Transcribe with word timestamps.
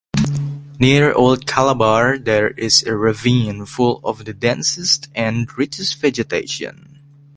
Near 0.79 1.13
Old 1.13 1.45
Calabar 1.45 2.17
there 2.17 2.47
is 2.47 2.81
a 2.81 2.97
ravine 2.97 3.67
full 3.67 4.01
of 4.03 4.25
the 4.25 4.33
densest 4.33 5.07
and 5.13 5.55
richest 5.55 5.99
vegetation. 6.01 7.03